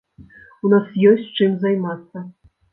[0.67, 2.27] У нас ёсць, чым займацца.